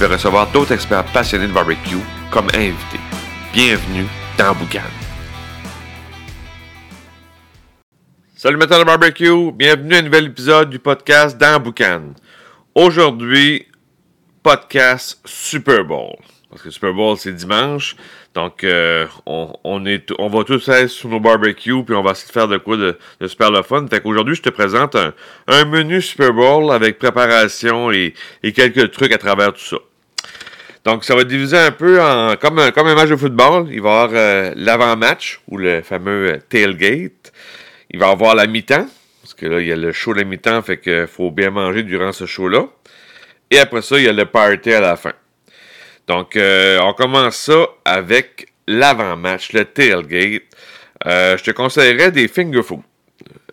vais 0.00 0.14
recevoir 0.14 0.50
d'autres 0.50 0.72
experts 0.72 1.04
passionnés 1.12 1.46
de 1.46 1.52
barbecue 1.52 1.98
comme 2.30 2.46
invités. 2.54 3.00
Bienvenue 3.52 4.06
dans 4.38 4.54
Boucan. 4.54 4.80
Salut 8.34 8.56
de 8.58 8.84
barbecue, 8.84 9.52
bienvenue 9.52 9.96
à 9.96 9.98
un 9.98 10.02
nouvel 10.02 10.26
épisode 10.26 10.70
du 10.70 10.78
podcast 10.78 11.36
dans 11.36 11.60
Boucan. 11.60 12.14
Aujourd'hui, 12.74 13.66
podcast 14.42 15.20
Super 15.26 15.84
Bowl. 15.84 16.16
Parce 16.48 16.62
que 16.62 16.70
Super 16.70 16.94
Bowl, 16.94 17.18
c'est 17.18 17.34
dimanche. 17.34 17.94
Donc, 18.34 18.64
euh, 18.64 19.06
on, 19.26 19.84
est, 19.84 20.10
on 20.18 20.28
va 20.28 20.44
tous 20.44 20.66
être 20.68 20.88
sur 20.88 21.10
nos 21.10 21.20
barbecues, 21.20 21.84
puis 21.84 21.94
on 21.94 22.02
va 22.02 22.12
essayer 22.12 22.28
de 22.28 22.32
faire 22.32 22.48
de 22.48 22.56
quoi 22.56 22.78
de, 22.78 22.96
super 23.26 23.50
le 23.50 23.62
fun. 23.62 23.86
Fait 23.86 24.00
qu'aujourd'hui, 24.00 24.34
je 24.34 24.42
te 24.42 24.48
présente 24.48 24.96
un, 24.96 25.64
menu 25.66 26.00
Super 26.00 26.32
Bowl 26.32 26.72
avec 26.72 26.98
préparation 26.98 27.92
et, 27.92 28.14
quelques 28.54 28.92
trucs 28.92 29.12
à 29.12 29.18
travers 29.18 29.52
tout 29.52 29.60
ça. 29.60 29.76
Donc, 30.90 31.04
ça 31.04 31.14
va 31.14 31.22
diviser 31.22 31.56
un 31.56 31.70
peu 31.70 32.02
en 32.02 32.34
comme 32.34 32.58
un, 32.58 32.94
match 32.96 33.10
de 33.10 33.14
football. 33.14 33.68
Il 33.70 33.80
va 33.80 33.90
y 33.90 33.92
avoir 33.92 34.10
euh, 34.12 34.52
l'avant-match, 34.56 35.40
ou 35.46 35.56
le 35.56 35.82
fameux 35.82 36.32
euh, 36.32 36.38
tailgate. 36.48 37.32
Il 37.92 38.00
va 38.00 38.08
y 38.08 38.10
avoir 38.10 38.34
la 38.34 38.48
mi-temps, 38.48 38.88
parce 39.22 39.34
que 39.34 39.46
là, 39.46 39.60
il 39.60 39.68
y 39.68 39.72
a 39.72 39.76
le 39.76 39.92
show 39.92 40.12
de 40.14 40.18
la 40.18 40.24
mi-temps, 40.24 40.60
fait 40.62 40.80
qu'il 40.80 41.06
faut 41.06 41.30
bien 41.30 41.50
manger 41.50 41.84
durant 41.84 42.10
ce 42.10 42.26
show-là. 42.26 42.66
Et 43.52 43.60
après 43.60 43.82
ça, 43.82 43.98
il 43.98 44.04
y 44.04 44.08
a 44.08 44.12
le 44.12 44.24
party 44.24 44.72
à 44.72 44.80
la 44.80 44.96
fin. 44.96 45.12
Donc, 46.08 46.34
euh, 46.34 46.80
on 46.82 46.92
commence 46.92 47.36
ça 47.36 47.68
avec 47.84 48.48
l'avant-match, 48.66 49.52
le 49.52 49.66
tailgate. 49.66 50.42
Je 51.06 51.40
te 51.40 51.52
conseillerais 51.52 52.10
des 52.10 52.26
finger 52.26 52.64
food. 52.64 52.80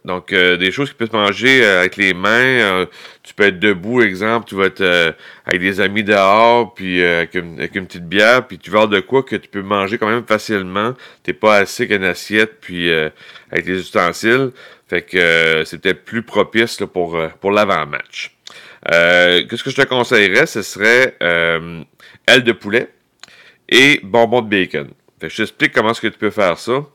Donc, 0.07 0.31
euh, 0.31 0.55
des 0.55 0.71
choses 0.71 0.89
qui 0.89 0.95
peuvent 0.95 1.11
manger 1.11 1.65
avec 1.65 1.97
les 1.97 2.13
mains. 2.13 2.87
tu 3.23 3.33
peux 3.33 3.43
être 3.43 3.59
debout, 3.59 4.01
exemple, 4.01 4.47
tu 4.47 4.55
vas 4.55 4.67
être 4.67 5.15
avec 5.45 5.59
des 5.61 5.81
amis 5.81 6.03
dehors, 6.03 6.73
puis 6.73 7.03
avec 7.03 7.35
une, 7.35 7.57
petite 7.57 8.07
bière, 8.07 8.47
puis 8.47 8.57
tu 8.57 8.71
vas 8.71 8.83
avoir 8.83 8.89
de 8.89 9.01
quoi 9.01 9.21
que 9.21 9.35
tu 9.35 9.49
peux 9.49 9.61
manger 9.61 9.97
quand 9.97 10.07
même 10.07 10.25
facilement. 10.25 10.93
T'es 11.23 11.33
pas 11.33 11.57
assis 11.57 11.83
avec 11.83 11.97
une 11.97 12.05
assiette, 12.05 12.61
puis 12.61 12.89
avec 13.51 13.65
des 13.65 13.79
ustensiles. 13.81 14.51
Fait 14.87 15.01
que 15.01 15.63
c'est 15.65 15.81
peut-être 15.81 16.05
plus 16.05 16.23
propice 16.23 16.77
pour, 16.93 17.21
pour 17.41 17.51
l'avant-match. 17.51 18.33
Qu'est-ce 18.89 19.63
que 19.63 19.71
je 19.71 19.75
te 19.75 19.85
conseillerais? 19.85 20.45
Ce 20.45 20.61
serait 20.61 21.17
ailes 21.19 22.43
de 22.43 22.51
poulet 22.53 22.87
et 23.67 23.99
bonbons 24.03 24.41
de 24.41 24.49
bacon. 24.49 24.89
je 25.21 25.27
t'explique 25.35 25.73
comment 25.73 25.91
est-ce 25.91 26.01
que 26.01 26.07
tu 26.07 26.17
peux 26.17 26.29
faire 26.29 26.57
ça. 26.57 26.85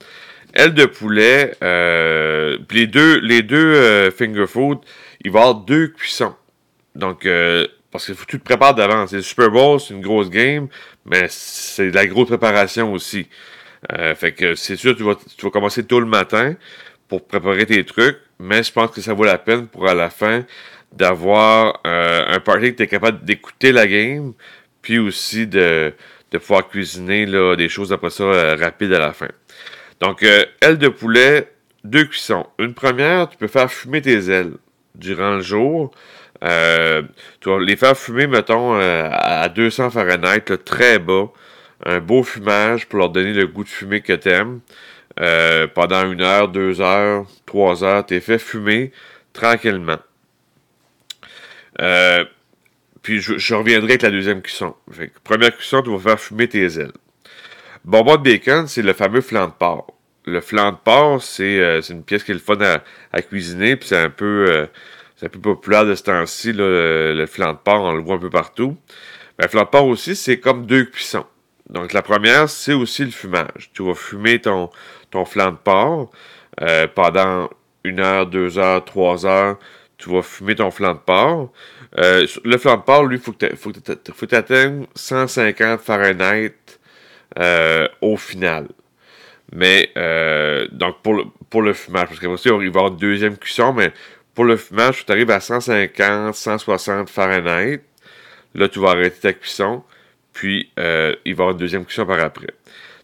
Ailes 0.55 0.75
de 0.75 0.87
poulet, 0.87 1.55
euh, 1.63 2.59
les 2.71 2.87
deux, 2.87 3.19
les 3.21 3.43
deux 3.43 3.75
euh, 3.75 4.11
finger 4.11 4.47
food, 4.47 4.79
il 5.25 5.31
va 5.31 5.41
y 5.41 5.43
avoir 5.43 5.55
deux 5.57 5.89
cuissons. 5.89 6.35
Donc, 6.95 7.27
euh, 7.27 7.67
parce 7.91 8.07
que 8.07 8.13
tu 8.27 8.39
te 8.39 8.45
prépares 8.45 8.75
d'avance. 8.75 9.11
C'est 9.11 9.23
Super 9.23 9.51
Bowl, 9.51 9.81
c'est 9.81 9.95
une 9.95 10.03
grosse 10.03 10.31
game, 10.31 10.69
mais 11.05 11.27
c'est 11.29 11.91
de 11.91 11.95
la 11.95 12.07
grosse 12.07 12.29
préparation 12.29 12.93
aussi. 12.93 13.29
fait 14.15 14.33
que 14.33 14.55
c'est 14.55 14.77
sûr, 14.77 14.97
tu 14.97 15.03
vas, 15.03 15.15
tu 15.37 15.45
vas 15.45 15.51
commencer 15.51 15.85
tôt 15.85 16.01
le 16.01 16.07
matin 16.07 16.55
pour 17.09 17.27
préparer 17.27 17.67
tes 17.67 17.85
trucs, 17.85 18.19
mais 18.39 18.63
je 18.63 18.73
pense 18.73 18.91
que 18.91 19.01
ça 19.01 19.13
vaut 19.13 19.25
la 19.25 19.39
peine 19.39 19.67
pour 19.67 19.89
à 19.89 19.95
la 19.95 20.09
fin 20.09 20.45
d'avoir 20.93 21.81
un 21.85 22.41
party 22.41 22.73
que 22.73 22.77
tu 22.79 22.83
es 22.85 22.87
capable 22.87 23.25
d'écouter 23.25 23.73
la 23.73 23.87
game, 23.87 24.33
puis 24.83 24.99
aussi 24.99 25.47
de, 25.47 25.95
pouvoir 26.33 26.69
cuisiner 26.69 27.25
là, 27.25 27.57
des 27.57 27.69
choses 27.69 27.93
après 27.93 28.11
ça 28.11 28.25
euh, 28.25 28.57
rapides 28.57 28.93
à 28.93 28.99
la 28.99 29.13
fin. 29.13 29.29
Donc, 30.03 30.23
euh, 30.25 30.45
ailes 30.61 30.79
de 30.79 30.89
poulet, 30.89 31.51
deux 31.85 32.05
cuissons. 32.05 32.47
Une 32.59 32.75
première, 32.75 33.29
tu 33.29 33.39
peux 33.39 33.47
faire 33.47 33.71
fumer 33.71 34.03
tes 34.03 34.31
ailes 34.31 34.55
durant 34.95 35.37
le 35.37 35.43
jour. 35.43 35.93
Euh, 36.45 37.03
tu 37.41 37.49
vas 37.49 37.61
les 37.61 37.77
faire 37.77 37.97
fumer, 37.97 38.27
mettons, 38.27 38.75
à 38.75 39.49
200 39.49 39.91
Fahrenheit, 39.91 40.59
très 40.65 40.99
bas. 40.99 41.29
Un 41.87 42.01
beau 42.01 42.25
fumage 42.25 42.87
pour 42.89 42.99
leur 42.99 43.11
donner 43.11 43.33
le 43.33 43.47
goût 43.47 43.65
de 43.65 43.69
fumée 43.69 44.01
que 44.01 44.13
tu 44.13 44.29
aimes. 44.29 44.61
pendant 45.75 46.11
une 46.11 46.21
heure, 46.21 46.49
deux 46.49 46.81
heures, 46.81 47.25
trois 47.47 47.85
heures, 47.85 48.05
tu 48.05 48.17
es 48.17 48.21
fait 48.21 48.39
fumer 48.39 48.93
tranquillement. 49.33 49.99
Euh, 51.81 52.25
puis 53.03 53.21
je, 53.21 53.55
reviendrai 53.55 53.93
avec 53.93 54.03
la 54.03 54.11
deuxième 54.11 54.43
cuisson. 54.43 54.75
première 55.25 55.57
cuisson, 55.57 55.83
tu 55.83 55.91
vas 55.91 55.99
faire 55.99 56.21
fumer 56.21 56.49
tes 56.49 56.79
ailes. 56.79 56.93
Bonbon 57.85 58.17
de 58.17 58.23
bacon, 58.23 58.69
c'est 58.69 58.83
le 58.83 58.93
fameux 58.93 59.21
flan 59.21 59.49
de 59.49 59.53
porc. 59.53 59.92
Le 60.25 60.41
flan 60.41 60.73
de 60.73 60.77
porc, 60.77 61.23
c'est 61.23 61.59
euh, 61.59 61.81
une 61.83 62.05
pièce 62.05 62.23
qui 62.23 62.31
est 62.31 62.35
le 62.35 62.41
fun 62.41 62.59
à, 62.61 63.23
cuisiner, 63.23 63.77
puis 63.77 63.89
c'est 63.89 63.99
un 63.99 64.11
peu 64.11 64.47
euh, 64.49 64.67
un 65.23 65.29
peu 65.29 65.41
populaire 65.41 65.85
de 65.85 65.95
ce 65.95 66.05
temps-ci, 66.05 66.53
le, 66.53 67.25
flan 67.29 67.53
de 67.53 67.59
porc, 67.59 67.83
on 67.83 67.93
le 67.93 68.03
voit 68.03 68.17
un 68.17 68.19
peu 68.19 68.31
partout. 68.31 68.77
le 69.39 69.49
flan 69.49 69.63
de 69.63 69.69
porc 69.69 69.87
aussi, 69.87 70.15
c'est 70.17 70.39
comme 70.39 70.67
deux 70.67 70.85
cuissons. 70.85 71.27
Donc 71.71 71.93
la 71.93 72.03
première, 72.03 72.49
c'est 72.49 72.73
aussi 72.73 73.05
le 73.05 73.11
fumage. 73.11 73.71
Tu 73.73 73.85
vas 73.85 73.95
fumer 73.95 74.41
ton, 74.41 74.71
ton 75.11 75.25
flan 75.25 75.53
de 75.53 75.57
porc 75.57 76.11
euh, 76.61 76.87
pendant 76.87 77.49
une 77.85 78.01
heure, 78.01 78.27
deux 78.27 78.59
heures, 78.59 78.85
trois 78.85 79.27
heures. 79.27 79.59
Tu 79.97 80.11
vas 80.11 80.23
fumer 80.23 80.57
ton 80.57 80.71
flan 80.71 80.95
de 80.95 80.99
porc. 80.99 81.53
Euh, 81.99 82.27
le 82.45 82.59
flan 82.59 82.77
de 82.77 82.83
porc, 82.83 83.05
lui, 83.05 83.17
il 83.17 83.23
faut 83.23 83.33
que 83.33 84.27
tu 84.27 84.35
atteignes 84.35 84.87
150 84.95 85.81
Fahrenheit 85.81 86.55
au 88.01 88.17
final. 88.17 88.67
Mais, 89.53 89.91
euh, 89.97 90.67
donc, 90.73 91.03
pour 91.03 91.15
le, 91.15 91.25
pour 91.51 91.63
le 91.63 91.73
fumage, 91.75 92.09
parce 92.09 92.21
qu'après 92.21 92.39
il 92.45 92.57
va 92.57 92.65
y 92.65 92.69
avoir 92.69 92.89
une 92.89 92.97
deuxième 92.97 93.37
cuisson, 93.37 93.73
mais 93.73 93.93
pour 94.35 94.45
le 94.45 94.57
fumage, 94.57 95.05
tu 95.05 95.13
arrives 95.13 95.31
à 95.31 95.41
150, 95.41 96.35
160 96.35 97.11
Fahrenheit. 97.11 97.81
Là, 98.55 98.69
tu 98.69 98.81
vas 98.81 98.91
arrêter 98.91 99.21
ta 99.21 99.33
cuisson, 99.33 99.83
puis 100.33 100.71
il 100.77 100.83
va 100.83 101.15
y 101.25 101.33
avoir 101.33 101.51
une 101.51 101.57
deuxième 101.59 101.85
cuisson 101.85 102.07
par 102.07 102.21
après. 102.21 102.55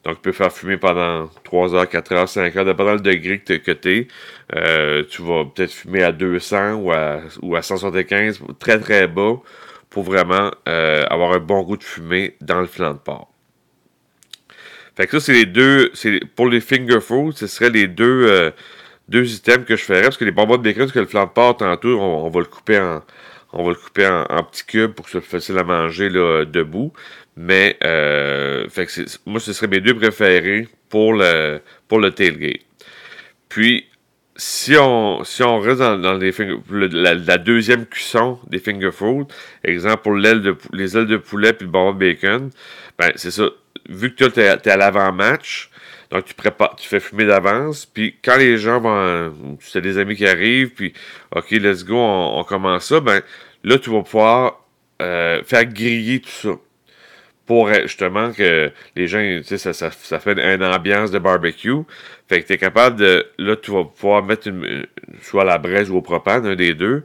Donc, 0.05 0.17
tu 0.17 0.23
peux 0.23 0.33
faire 0.33 0.53
fumer 0.53 0.77
pendant 0.77 1.29
3 1.45 1.75
heures, 1.75 1.89
4 1.89 2.13
heures, 2.13 2.29
5 2.29 2.57
heures, 2.57 2.65
dépendant 2.65 2.95
le 2.95 3.01
degré 3.01 3.41
que 3.41 3.73
tu 3.73 3.91
es. 3.91 4.09
Euh, 4.55 5.05
tu 5.09 5.23
vas 5.23 5.45
peut-être 5.45 5.73
fumer 5.73 6.03
à 6.03 6.13
200 6.13 6.75
ou 6.77 6.93
à, 6.93 7.21
ou 7.43 7.57
à 7.57 7.63
175, 7.63 8.41
très 8.59 8.79
très 8.79 9.07
bas, 9.07 9.35
pour 9.91 10.05
vraiment 10.05 10.51
euh, 10.69 11.05
avoir 11.11 11.33
un 11.33 11.41
bon 11.41 11.63
goût 11.63 11.77
de 11.77 11.85
fumée 11.85 12.37
dans 12.41 12.61
le 12.61 12.67
flanc 12.67 12.95
de 12.95 12.99
porc. 12.99 13.31
Fait 14.99 15.07
que 15.07 15.13
ça, 15.13 15.27
c'est 15.27 15.33
les 15.33 15.47
deux. 15.47 15.93
Pour 16.35 16.49
les 16.49 16.61
finger 16.61 17.01
food, 17.01 17.37
ce 17.37 17.47
serait 17.47 17.71
les 17.71 17.87
deux, 17.87 18.27
euh, 18.27 18.51
deux 19.09 19.33
items 19.33 19.65
que 19.65 19.77
je 19.77 19.85
ferais. 19.85 20.03
Parce 20.03 20.17
que 20.17 20.25
les 20.25 20.33
bonbons 20.33 20.57
de 20.57 20.63
bacon, 20.63 20.83
parce 20.83 20.93
que 20.93 20.99
le 20.99 21.07
flanc 21.07 21.27
de 21.27 21.31
porc, 21.31 21.59
tantôt, 21.59 22.01
on, 22.01 22.29
va 22.29 22.41
le 22.41 22.47
couper 22.47 22.81
en. 22.81 23.05
On 23.53 23.63
va 23.63 23.71
le 23.71 23.77
couper 23.77 24.09
en, 24.09 24.43
petits 24.43 24.67
cubes 24.67 24.91
pour 24.91 25.07
que 25.07 25.13
ce 25.13 25.21
soit 25.21 25.39
facile 25.39 25.57
à 25.57 25.63
manger 25.63 26.09
là, 26.09 26.45
debout. 26.45 26.93
Mais 27.37 27.77
fait 27.81 28.87
que 28.87 29.03
moi, 29.25 29.39
ce 29.39 29.53
serait 29.53 29.69
mes 29.69 29.81
deux 29.81 29.95
préférés 29.95 30.67
pour 30.89 31.15
le, 31.15 31.61
pour 31.87 32.01
le 32.01 32.11
tailgate. 32.11 32.63
Puis, 33.49 33.87
si 34.35 34.77
on, 34.77 35.23
si 35.23 35.45
on 35.45 35.61
reste 35.61 35.79
dans, 35.79 36.15
les 36.15 36.33
la, 36.71 37.39
deuxième 37.39 37.87
cuisson 37.87 38.41
des 38.49 38.59
finger 38.59 38.91
food, 38.91 39.29
exemple 39.63 40.03
pour 40.03 40.15
de, 40.15 40.57
les 40.73 40.97
ailes 40.97 41.07
de 41.07 41.19
poulet 41.19 41.53
puis 41.53 41.67
le 41.67 41.73
barbecue 41.73 42.15
bacon, 42.15 42.51
ben 42.99 43.13
c'est 43.15 43.31
ça. 43.31 43.49
Vu 43.89 44.15
que 44.15 44.25
tu 44.25 44.41
es, 44.41 44.69
à 44.69 44.77
l'avant-match, 44.77 45.71
donc 46.11 46.25
tu 46.25 46.35
prépares, 46.35 46.77
tu 46.77 46.89
fais 46.89 47.01
fumer 47.01 47.25
d'avance, 47.27 47.87
puis 47.87 48.17
quand 48.23 48.37
les 48.37 48.59
gens 48.59 48.81
vont, 48.81 49.57
tu 49.59 49.79
as 49.79 49.81
des 49.81 49.99
amis 49.99 50.17
qui 50.17 50.27
arrivent, 50.27 50.71
puis 50.71 50.93
OK, 51.35 51.51
let's 51.53 51.85
go, 51.85 51.97
on, 51.97 52.45
commence 52.45 52.87
ça, 52.87 53.01
ben 53.01 53.23
là, 53.65 53.79
tu 53.79 53.91
vas 53.91 54.03
pouvoir 54.03 54.65
euh, 55.01 55.43
faire 55.45 55.65
griller 55.65 56.21
tout 56.21 56.29
ça 56.29 56.51
pour 57.49 57.73
justement 57.73 58.31
que 58.33 58.71
les 58.95 59.09
gens, 59.09 59.21
tu 59.21 59.43
sais, 59.43 59.57
ça, 59.57 59.73
ça, 59.73 59.91
ça, 59.91 60.21
fait 60.21 60.39
une 60.39 60.63
ambiance 60.63 61.11
de 61.11 61.19
barbecue. 61.19 61.73
Fait 62.29 62.43
que 62.43 62.47
tu 62.47 62.53
es 62.53 62.59
capable 62.59 62.97
de, 62.97 63.27
là, 63.39 63.57
tu 63.57 63.71
vas 63.71 63.85
pouvoir 63.85 64.23
mettre 64.23 64.51
soit 65.23 65.45
la 65.45 65.57
braise 65.57 65.91
ou 65.91 65.97
au 65.97 66.03
propane, 66.03 66.47
un 66.47 66.55
des 66.55 66.75
deux, 66.75 67.05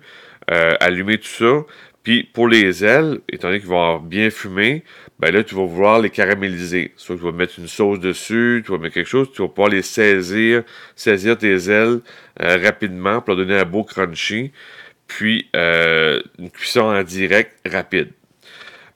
euh, 0.51 0.73
allumer 0.81 1.17
tout 1.17 1.27
ça. 1.27 1.61
Puis 2.03 2.23
pour 2.23 2.49
les 2.49 2.83
ailes, 2.83 3.19
étant 3.29 3.47
donné 3.47 3.59
qu'ils 3.61 3.69
vont 3.69 3.99
bien 3.99 4.29
fumer, 4.29 4.83
ben 5.19 5.33
là, 5.33 5.41
tu 5.43 5.55
vas 5.55 5.65
vouloir 5.65 6.01
les 6.01 6.09
caraméliser. 6.09 6.91
Soit 6.97 7.15
tu 7.15 7.21
vas 7.21 7.31
mettre 7.31 7.57
une 7.59 7.67
sauce 7.67 7.99
dessus, 7.99 8.61
tu 8.65 8.71
vas 8.71 8.77
mettre 8.77 8.95
quelque 8.95 9.09
chose, 9.09 9.31
tu 9.31 9.41
vas 9.41 9.47
pouvoir 9.47 9.69
les 9.69 9.81
saisir, 9.81 10.63
saisir 10.95 11.37
tes 11.37 11.69
ailes 11.69 12.01
euh, 12.41 12.57
rapidement 12.61 13.21
pour 13.21 13.35
leur 13.35 13.45
donner 13.45 13.57
un 13.57 13.65
beau 13.65 13.83
crunchy. 13.83 14.51
Puis 15.07 15.49
euh, 15.55 16.21
une 16.39 16.51
cuisson 16.51 16.81
en 16.81 17.03
direct 17.03 17.53
rapide. 17.65 18.09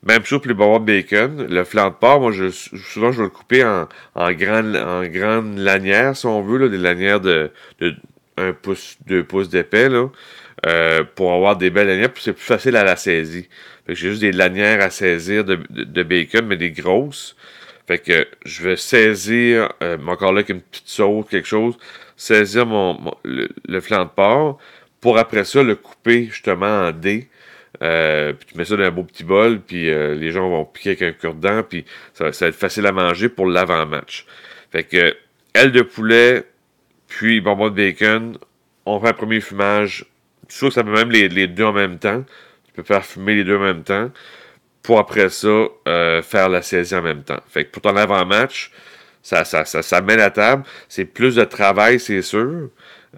Même 0.04 0.24
chose 0.26 0.42
pour 0.42 0.48
les 0.50 0.80
de 0.80 0.86
bacon. 0.86 1.48
Le 1.50 1.64
flan 1.64 1.90
de 1.90 1.96
porc, 1.96 2.20
moi, 2.20 2.32
je, 2.32 2.50
souvent, 2.50 3.12
je 3.12 3.18
vais 3.18 3.24
le 3.24 3.30
couper 3.30 3.64
en, 3.64 3.88
en 4.16 4.32
grandes 4.32 4.76
en 4.76 5.06
grande 5.06 5.58
lanières, 5.58 6.16
si 6.16 6.26
on 6.26 6.42
veut, 6.42 6.60
là, 6.60 6.68
des 6.70 6.78
lanières 6.78 7.20
de, 7.20 7.52
de 7.80 7.96
1 8.38 8.54
pouce, 8.54 8.98
2 9.08 9.24
pouces 9.24 9.50
d'épais, 9.50 9.90
là, 9.90 10.10
euh, 10.66 11.04
pour 11.16 11.34
avoir 11.34 11.56
des 11.56 11.70
belles 11.70 11.88
lanières, 11.88 12.12
puis 12.12 12.24
c'est 12.24 12.34
plus 12.34 12.44
facile 12.44 12.76
à 12.76 12.84
la 12.84 12.96
saisie. 12.96 13.48
Fait 13.86 13.94
que 13.94 14.00
j'ai 14.00 14.10
juste 14.10 14.22
des 14.22 14.32
lanières 14.32 14.82
à 14.82 14.90
saisir 14.90 15.46
de, 15.46 15.60
de, 15.70 16.04
bacon, 16.04 16.46
mais 16.46 16.58
des 16.58 16.72
grosses. 16.72 17.36
Fait 17.88 18.00
que 18.00 18.28
je 18.44 18.64
vais 18.64 18.76
saisir, 18.76 19.72
euh, 19.82 19.98
encore 20.08 20.34
là, 20.34 20.40
avec 20.40 20.50
une 20.50 20.62
petite 20.62 20.88
sauce, 20.88 21.26
quelque 21.30 21.48
chose, 21.48 21.78
saisir 22.18 22.66
mon, 22.66 23.00
le, 23.24 23.80
flan 23.80 24.06
de 24.06 24.10
porc, 24.10 24.58
pour 25.00 25.18
après 25.18 25.46
ça 25.46 25.64
le 25.64 25.76
couper 25.76 26.26
justement 26.26 26.88
en 26.88 26.92
dés. 26.92 27.30
Euh, 27.84 28.34
puis 28.34 28.48
tu 28.52 28.58
mets 28.58 28.66
ça 28.66 28.76
dans 28.76 28.84
un 28.84 28.92
beau 28.92 29.04
petit 29.04 29.24
bol, 29.24 29.62
puis 29.62 29.90
euh, 29.90 30.16
les 30.16 30.32
gens 30.32 30.50
vont 30.50 30.66
piquer 30.66 30.90
avec 30.90 31.02
un 31.04 31.12
cure-dent, 31.12 31.64
puis 31.64 31.86
ça, 32.14 32.34
ça, 32.34 32.46
va 32.46 32.50
être 32.50 32.56
facile 32.56 32.88
à 32.88 32.92
manger 32.92 33.30
pour 33.30 33.46
l'avant-match. 33.46 34.26
Fait 34.72 34.84
que, 34.84 35.16
aile 35.54 35.72
de 35.72 35.84
poulet, 35.84 36.44
puis 37.08 37.40
bonbon 37.40 37.70
de 37.70 37.76
bacon, 37.76 38.38
on 38.86 39.00
fait 39.00 39.10
un 39.10 39.14
premier 39.14 39.40
fumage. 39.40 40.06
Tu 40.48 40.56
sais 40.56 40.68
que 40.68 40.74
ça 40.74 40.84
peut 40.84 40.92
même 40.92 41.12
les, 41.12 41.30
les, 41.30 41.48
deux 41.48 41.66
en 41.66 41.74
même 41.74 42.00
temps. 42.00 42.24
Tu 42.66 42.74
peux 42.74 42.84
faire 42.84 43.06
fumer 43.06 43.36
les 43.36 43.44
deux 43.44 43.58
en 43.58 43.62
même 43.62 43.84
temps. 43.84 44.12
Pour 44.82 45.00
après 45.00 45.30
ça, 45.30 45.68
euh, 45.88 46.22
faire 46.22 46.50
la 46.50 46.62
saisie 46.62 46.96
en 46.96 47.02
même 47.02 47.24
temps. 47.24 47.40
Fait 47.50 47.66
que 47.66 47.72
pour 47.72 47.82
ton 47.82 47.96
avant-match, 47.96 48.72
ça, 49.22 49.44
ça, 49.44 49.66
ça, 49.66 49.82
ça 49.82 50.02
met 50.02 50.16
la 50.16 50.32
table. 50.32 50.64
C'est 50.88 51.06
plus 51.06 51.36
de 51.36 51.44
travail, 51.44 52.00
c'est 52.00 52.22
sûr. 52.22 52.70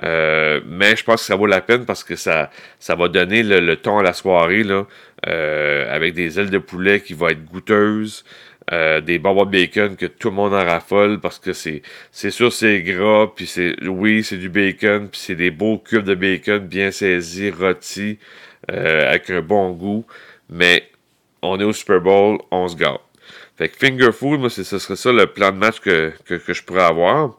Euh, 0.04 0.62
mais 0.66 0.96
je 0.96 1.04
pense 1.04 1.22
que 1.22 1.26
ça 1.28 1.36
vaut 1.36 1.46
la 1.46 1.62
peine 1.62 1.86
parce 1.86 2.04
que 2.04 2.16
ça, 2.16 2.50
ça 2.80 2.96
va 2.96 3.08
donner 3.08 3.44
le, 3.44 3.76
ton 3.76 4.00
à 4.00 4.04
la 4.04 4.14
soirée 4.14 4.64
là, 4.64 4.86
euh, 5.28 5.94
avec 5.94 6.14
des 6.14 6.40
ailes 6.40 6.50
de 6.50 6.58
poulet 6.58 7.02
qui 7.02 7.14
vont 7.14 7.28
être 7.28 7.44
goûteuses, 7.46 8.24
euh, 8.72 9.02
des 9.02 9.20
de 9.20 9.46
bacon 9.46 9.96
que 9.96 10.06
tout 10.06 10.30
le 10.30 10.36
monde 10.36 10.54
en 10.54 10.64
raffole 10.64 11.20
parce 11.20 11.40
que 11.40 11.54
c'est 11.54 11.82
c'est 12.12 12.32
sûr 12.32 12.54
c'est 12.54 12.82
gras 12.82 13.28
puis 13.36 13.48
c'est 13.48 13.76
oui 13.88 14.24
c'est 14.24 14.38
du 14.38 14.50
bacon 14.50 15.10
puis 15.10 15.20
c'est 15.20 15.36
des 15.36 15.52
beaux 15.52 15.78
cubes 15.78 16.04
de 16.04 16.16
bacon 16.16 16.60
bien 16.60 16.92
saisis 16.92 17.52
rôtis 17.52 18.20
avec 18.68 19.32
un 19.32 19.42
bon 19.42 19.72
goût 19.72 20.06
mais 20.50 20.88
on 21.42 21.60
est 21.60 21.64
au 21.64 21.74
Super 21.74 22.02
Bowl 22.02 22.38
on 22.52 22.68
se 22.68 22.76
gâte 22.76 23.02
fait 23.60 23.68
que 23.68 23.76
finger 23.78 24.14
food, 24.14 24.40
moi, 24.40 24.50
ce 24.50 24.64
serait 24.64 24.96
ça 24.96 25.12
le 25.12 25.28
plan 25.28 25.52
de 25.52 25.58
match 25.58 25.82
que, 25.82 26.14
je 26.30 26.64
pourrais 26.64 26.86
avoir. 26.86 27.38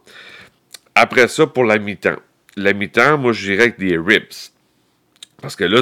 Après 0.94 1.28
ça, 1.28 1.46
pour 1.46 1.64
la 1.64 1.78
mi-temps. 1.78 2.18
La 2.56 2.74
mi-temps, 2.74 3.16
moi, 3.16 3.32
je 3.32 3.46
dirais 3.46 3.62
avec 3.62 3.78
des 3.78 3.96
ribs. 3.96 4.50
Parce 5.40 5.56
que 5.56 5.64
là, 5.64 5.80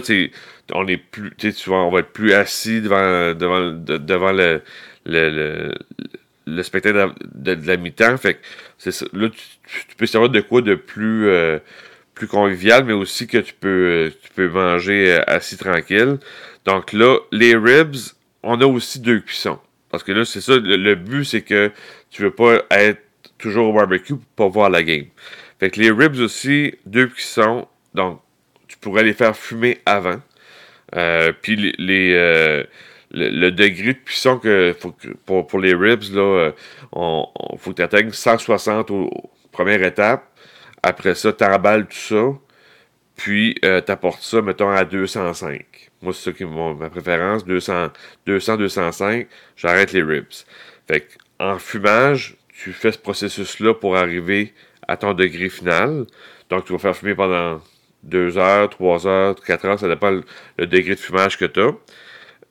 on 0.75 0.87
est 0.87 0.97
plus, 0.97 1.35
tu 1.37 1.53
on 1.71 1.91
va 1.91 2.01
être 2.01 2.13
plus 2.13 2.35
assis 2.35 2.81
devant 2.81 3.03
le, 4.33 4.63
le, 5.09 5.75
le, 6.47 6.63
spectacle 6.63 7.13
de, 7.35 7.59
la 7.67 7.77
mi-temps. 7.77 8.17
Fait 8.17 8.35
que. 8.35 8.91
Là, 9.17 9.29
tu, 9.29 9.97
peux 9.97 10.07
savoir 10.07 10.31
de 10.31 10.41
quoi 10.41 10.63
de 10.63 10.75
plus, 10.75 11.29
euh, 11.29 11.59
plus 12.15 12.29
convivial, 12.29 12.85
mais 12.85 12.93
aussi 12.93 13.27
que 13.27 13.39
tu 13.39 13.55
peux, 13.55 14.13
tu 14.23 14.31
peux 14.35 14.49
manger 14.49 15.13
euh, 15.13 15.23
assis 15.27 15.57
tranquille. 15.57 16.19
Donc 16.65 16.93
là, 16.93 17.19
les 17.33 17.57
ribs, 17.57 17.97
on 18.43 18.61
a 18.61 18.67
aussi 18.67 19.01
deux 19.01 19.21
cuissons. 19.21 19.59
Parce 19.91 20.03
que 20.03 20.13
là, 20.13 20.25
c'est 20.25 20.41
ça, 20.41 20.57
le, 20.57 20.95
but, 20.95 21.25
c'est 21.25 21.43
que 21.43 21.71
tu 22.11 22.23
veux 22.23 22.31
pas 22.31 22.63
être 22.71 23.01
toujours 23.39 23.69
au 23.69 23.73
barbecue 23.73 24.15
pour 24.15 24.27
pas 24.37 24.49
voir 24.49 24.71
la 24.71 24.83
game. 24.83 25.07
Fait 25.59 25.71
que 25.71 25.81
les 25.81 25.91
ribs 25.91 26.17
aussi, 26.17 26.75
deux 26.87 27.07
cuissons, 27.07 27.67
donc 27.95 28.21
tu 28.69 28.77
pourrais 28.77 29.03
les 29.03 29.15
faire 29.15 29.37
fumer 29.37 29.79
avant. 29.87 30.21
Euh, 30.95 31.33
puis 31.43 31.75
les, 31.79 32.15
euh, 32.15 32.65
le, 33.11 33.51
degré 33.51 33.95
de 33.95 33.99
cuisson 33.99 34.39
que, 34.39 34.77
pour, 35.25 35.59
les 35.59 35.75
ribs, 35.75 36.13
là, 36.13 36.21
euh, 36.21 36.53
on, 36.93 37.27
faut 37.59 37.71
que 37.71 37.77
tu 37.77 37.83
atteignes 37.83 38.11
160 38.11 38.91
au, 38.91 39.11
première 39.53 39.83
étape. 39.83 40.25
Après 40.83 41.15
ça, 41.15 41.33
tu 41.33 41.45
tout 41.45 41.87
ça. 41.91 42.25
Puis 43.17 43.57
tu 43.61 43.91
apportes 43.93 44.23
ça, 44.23 44.41
mettons, 44.43 44.71
à 44.71 44.85
205. 44.85 45.65
Moi, 46.03 46.13
c'est 46.13 46.31
ça 46.31 46.33
qui 46.33 46.45
est 46.45 46.47
ma 46.47 46.89
préférence. 46.91 47.45
200, 47.45 47.89
200, 48.27 48.57
205, 48.59 49.27
j'arrête 49.57 49.93
les 49.93 50.03
ribs. 50.03 50.27
Fait 50.87 51.09
en 51.41 51.59
fumage, 51.59 52.37
tu 52.49 52.73
fais 52.73 52.93
ce 52.93 52.99
processus-là 52.99 53.75
pour 53.75 53.97
arriver 53.97 54.55
à 54.87 54.97
ton 54.97 55.15
degré 55.15 55.49
final. 55.49 56.07
Donc, 56.51 56.65
tu 56.65 56.73
vas 56.73 56.79
faire 56.79 56.97
fumer 56.97 57.15
pendant 57.15 57.61
2 58.05 58.39
heures, 58.39 58.71
3 58.71 59.07
heures, 59.07 59.35
4 59.37 59.65
heures, 59.67 59.79
ça 59.79 59.89
dépend 59.89 60.11
le, 60.11 60.67
degré 60.67 60.95
de 60.95 61.01
fumage 61.01 61.37
que 61.37 61.45
tu 61.45 61.61
as. 61.61 61.73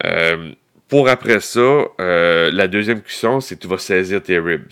Euh, 0.05 0.51
pour 0.87 1.09
après 1.09 1.39
ça, 1.39 1.85
euh, 1.99 2.49
la 2.51 2.67
deuxième 2.67 3.01
cuisson, 3.01 3.41
c'est 3.41 3.55
que 3.55 3.61
tu 3.61 3.67
vas 3.67 3.77
saisir 3.77 4.21
tes 4.21 4.39
ribs. 4.39 4.71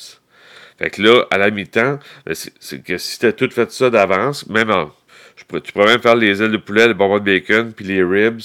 Fait 0.77 0.89
que 0.89 1.01
là, 1.01 1.25
à 1.31 1.38
la 1.38 1.51
mi-temps, 1.51 2.00
ben, 2.25 2.36
c'est 2.36 2.83
que 2.83 2.98
si 2.98 3.19
tu 3.19 3.25
as 3.25 3.33
tout 3.33 3.50
fait 3.50 3.72
ça 3.72 3.89
d'avance, 3.89 4.48
même 4.48 4.69
en, 4.69 4.92
tu 5.36 5.72
pourrais 5.72 5.88
même 5.88 6.01
faire 6.01 6.16
les 6.16 6.42
ailes 6.42 6.51
de 6.51 6.57
poulet, 6.57 6.88
le 6.88 6.94
bonbon 6.94 7.19
de 7.19 7.24
bacon, 7.24 7.74
puis 7.74 7.86
les 7.86 8.04
ribs, 8.04 8.42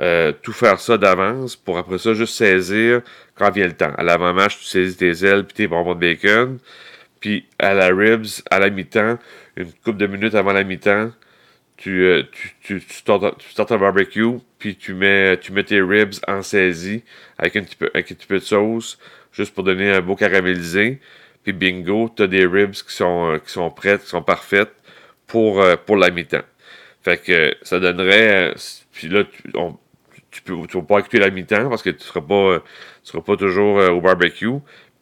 euh, 0.00 0.32
tout 0.42 0.52
faire 0.52 0.80
ça 0.80 0.96
d'avance 0.96 1.56
pour 1.56 1.76
après 1.76 1.98
ça 1.98 2.14
juste 2.14 2.34
saisir 2.34 3.02
quand 3.34 3.50
vient 3.50 3.66
le 3.66 3.74
temps. 3.74 3.92
À 3.98 4.02
l'avant-match, 4.02 4.58
tu 4.58 4.64
saisis 4.64 4.96
tes 4.96 5.26
ailes 5.26 5.44
puis 5.44 5.54
tes 5.54 5.66
bonbons 5.66 5.94
de 5.94 6.00
bacon. 6.00 6.58
Puis 7.20 7.46
à 7.58 7.74
la 7.74 7.88
ribs, 7.88 8.26
à 8.50 8.58
la 8.58 8.70
mi-temps, 8.70 9.18
une 9.56 9.72
couple 9.84 9.98
de 9.98 10.06
minutes 10.06 10.34
avant 10.34 10.52
la 10.52 10.64
mi-temps, 10.64 11.10
tu, 11.80 12.04
euh, 12.04 12.22
tu, 12.32 12.80
tu, 12.80 12.80
startes, 12.90 13.72
un 13.72 13.78
barbecue, 13.78 14.38
puis 14.58 14.76
tu 14.76 14.94
mets, 14.94 15.38
tu 15.38 15.52
mets 15.52 15.64
tes 15.64 15.80
ribs 15.80 16.14
en 16.28 16.42
saisie 16.42 17.02
avec 17.38 17.56
un, 17.56 17.62
petit 17.62 17.76
peu, 17.76 17.90
avec 17.94 18.14
de 18.28 18.38
sauce, 18.38 18.98
juste 19.32 19.54
pour 19.54 19.64
donner 19.64 19.90
un 19.90 20.00
beau 20.00 20.14
caramélisé. 20.14 21.00
Puis 21.42 21.52
bingo, 21.52 22.10
tu 22.14 22.22
as 22.22 22.26
des 22.26 22.46
ribs 22.46 22.72
qui 22.72 22.94
sont, 22.94 23.32
euh, 23.32 23.38
qui 23.38 23.50
sont 23.50 23.70
prêtes, 23.70 24.02
qui 24.02 24.10
sont 24.10 24.22
parfaites 24.22 24.72
pour, 25.26 25.64
pour 25.86 25.96
la 25.96 26.10
mi-temps. 26.10 26.44
Fait 27.02 27.16
que 27.16 27.56
ça 27.62 27.80
donnerait. 27.80 28.54
Puis 28.92 29.08
là, 29.08 29.24
tu, 29.24 29.50
on, 29.54 29.78
tu 30.30 30.42
peux, 30.42 30.54
tu 30.68 30.76
vas 30.76 30.82
pas 30.82 30.98
écouter 31.00 31.18
la 31.18 31.30
mi-temps 31.30 31.68
parce 31.68 31.82
que 31.82 31.90
tu 31.90 32.04
seras 32.04 32.20
pas, 32.20 32.60
tu 33.02 33.10
seras 33.10 33.22
pas 33.22 33.36
toujours 33.36 33.78
euh, 33.78 33.90
au 33.90 34.00
barbecue. 34.00 34.58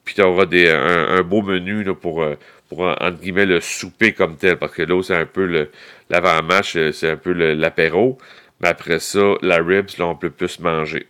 Puis 0.08 0.14
tu 0.14 0.22
auras 0.22 0.46
des, 0.46 0.70
un, 0.70 1.20
beau 1.20 1.42
menu 1.42 1.84
là, 1.84 1.92
pour, 1.92 2.22
euh, 2.22 2.34
pour, 2.70 2.80
entre 2.80 3.20
guillemets, 3.20 3.44
le 3.44 3.60
souper 3.60 4.14
comme 4.14 4.38
tel. 4.38 4.56
Parce 4.56 4.72
que 4.72 4.80
là, 4.80 5.02
c'est 5.02 5.14
un 5.14 5.26
peu 5.26 5.68
l'avant-match, 6.08 6.76
euh, 6.76 6.92
c'est 6.92 7.10
un 7.10 7.18
peu 7.18 7.32
l'apéro. 7.32 8.16
Mais 8.62 8.68
après 8.68 9.00
ça, 9.00 9.34
la 9.42 9.56
ribs, 9.58 9.98
là, 9.98 10.06
on 10.06 10.14
peut 10.14 10.30
plus 10.30 10.60
manger. 10.60 11.06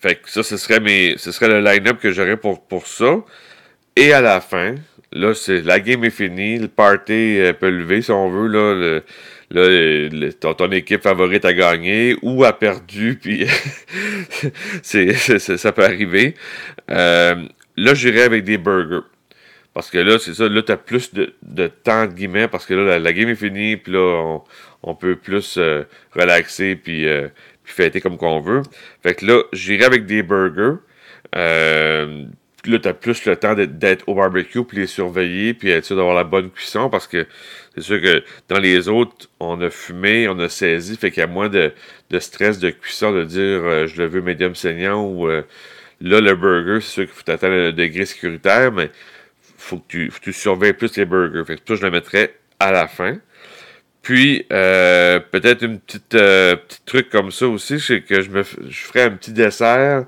Fait 0.00 0.14
que 0.14 0.30
ça, 0.30 0.42
ce 0.42 0.56
serait, 0.56 0.80
mes, 0.80 1.18
ce 1.18 1.30
serait 1.30 1.48
le 1.48 1.60
line-up 1.60 2.00
que 2.00 2.10
j'aurais 2.10 2.38
pour, 2.38 2.62
pour 2.62 2.86
ça. 2.86 3.18
Et 3.96 4.14
à 4.14 4.22
la 4.22 4.40
fin, 4.40 4.76
là, 5.12 5.34
c'est 5.34 5.60
la 5.60 5.78
game 5.78 6.04
est 6.04 6.10
finie, 6.10 6.58
le 6.58 6.68
party 6.68 7.42
peut 7.60 7.68
lever 7.68 8.00
si 8.00 8.12
on 8.12 8.30
veut, 8.30 8.48
là. 8.48 9.00
Là, 9.50 10.32
ton, 10.40 10.70
équipe 10.72 11.02
favorite 11.02 11.44
a 11.44 11.52
gagné 11.52 12.16
ou 12.22 12.44
a 12.44 12.52
perdu, 12.52 13.18
puis 13.22 13.46
c'est, 14.82 15.12
ça 15.14 15.72
peut 15.72 15.84
arriver. 15.84 16.34
Euh, 16.90 17.46
là, 17.76 17.94
j'irai 17.94 18.22
avec 18.22 18.44
des 18.44 18.58
burgers. 18.58 19.04
Parce 19.74 19.90
que 19.90 19.98
là, 19.98 20.18
c'est 20.18 20.32
ça, 20.32 20.48
là, 20.48 20.62
tu 20.62 20.72
as 20.72 20.78
plus 20.78 21.12
de, 21.12 21.34
de, 21.42 21.66
temps, 21.66 22.06
de 22.06 22.12
guillemets, 22.12 22.48
parce 22.48 22.64
que 22.64 22.72
là, 22.72 22.98
la, 22.98 23.12
game 23.12 23.28
est 23.28 23.34
finie, 23.34 23.76
puis 23.76 23.92
là, 23.92 24.40
on, 24.82 24.94
peut 24.94 25.16
plus 25.16 25.58
euh, 25.58 25.84
relaxer, 26.12 26.80
euh, 26.88 27.28
puis 27.62 27.74
fêter 27.74 28.00
comme 28.00 28.16
qu'on 28.16 28.40
veut. 28.40 28.62
Fait 29.02 29.14
que 29.14 29.26
là, 29.26 29.42
j'irai 29.52 29.84
avec 29.84 30.06
des 30.06 30.22
burgers. 30.22 30.78
Euh, 31.34 32.24
là, 32.70 32.78
tu 32.78 32.88
as 32.88 32.94
plus 32.94 33.24
le 33.24 33.36
temps 33.36 33.54
d'être 33.54 34.08
au 34.08 34.14
barbecue, 34.14 34.64
puis 34.64 34.78
les 34.78 34.86
surveiller, 34.86 35.54
puis 35.54 35.70
être 35.70 35.84
sûr 35.84 35.96
d'avoir 35.96 36.14
la 36.14 36.24
bonne 36.24 36.50
cuisson, 36.50 36.90
parce 36.90 37.06
que 37.06 37.26
c'est 37.74 37.82
sûr 37.82 38.00
que 38.00 38.22
dans 38.48 38.58
les 38.58 38.88
autres, 38.88 39.28
on 39.40 39.60
a 39.60 39.70
fumé, 39.70 40.28
on 40.28 40.38
a 40.38 40.48
saisi, 40.48 40.96
fait 40.96 41.10
qu'il 41.10 41.20
y 41.20 41.24
a 41.24 41.26
moins 41.26 41.48
de, 41.48 41.72
stress 42.18 42.58
de 42.58 42.70
cuisson 42.70 43.12
de 43.12 43.24
dire 43.24 43.38
euh, 43.40 43.86
je 43.86 44.00
le 44.00 44.08
veux 44.08 44.22
médium 44.22 44.54
saignant 44.54 45.04
ou 45.04 45.28
euh, 45.28 45.42
là, 46.00 46.20
le 46.20 46.34
burger, 46.34 46.80
c'est 46.80 46.92
sûr 46.92 47.04
qu'il 47.04 47.14
faut 47.14 47.30
atteindre 47.30 47.54
un 47.54 47.72
degré 47.72 48.06
sécuritaire, 48.06 48.72
mais 48.72 48.90
faut 49.56 49.78
que 49.78 49.84
tu, 49.88 50.10
faut 50.10 50.18
que 50.18 50.24
tu 50.24 50.32
surveilles 50.32 50.72
plus 50.72 50.96
les 50.96 51.04
burgers. 51.04 51.44
Fait 51.46 51.56
que 51.56 51.62
ça, 51.66 51.74
je 51.74 51.82
le 51.82 51.90
mettrais 51.90 52.34
à 52.60 52.72
la 52.72 52.88
fin. 52.88 53.18
Puis, 54.06 54.46
euh, 54.52 55.18
peut-être 55.18 55.64
une 55.64 55.80
petite, 55.80 56.10
petit 56.10 56.80
truc 56.86 57.10
comme 57.10 57.32
ça 57.32 57.48
aussi, 57.48 57.80
c'est 57.80 58.02
que 58.02 58.22
je 58.22 58.30
me 58.30 58.44
je 58.44 58.84
ferais 58.84 59.02
un 59.02 59.10
petit 59.10 59.32
dessert 59.32 60.04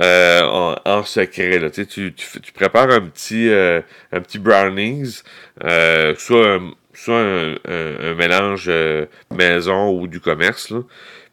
euh, 0.00 0.74
en, 0.84 1.04
secret. 1.04 1.60
Là. 1.60 1.70
Tu, 1.70 1.86
tu, 1.86 2.12
tu, 2.12 2.52
prépares 2.52 2.90
un 2.90 3.02
petit, 3.02 3.48
euh, 3.48 3.82
un 4.10 4.20
petit 4.20 4.40
brownies, 4.40 5.22
euh, 5.62 6.12
soit, 6.18 6.56
un, 6.56 6.72
soit 6.92 7.20
un, 7.20 8.14
mélange 8.14 8.68
maison 9.32 9.92
ou 9.92 10.08
du 10.08 10.18
commerce. 10.18 10.70
Là. 10.70 10.80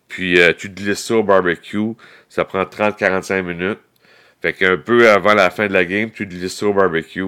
Puis 0.07 0.37
tu 0.59 0.69
glisses 0.69 1.05
ça 1.05 1.15
au 1.15 1.23
barbecue. 1.23 1.93
Ça 2.29 2.45
prend 2.45 2.61
30-45 2.61 3.41
minutes. 3.41 3.79
Fait 4.39 4.53
qu'un 4.53 4.77
peu 4.77 5.09
avant 5.09 5.33
la 5.33 5.49
fin 5.49 5.65
de 5.65 5.73
la 5.73 5.83
game, 5.83 6.11
tu 6.11 6.27
glisses 6.27 6.57
ça 6.57 6.67
au 6.67 6.73
barbecue. 6.73 7.25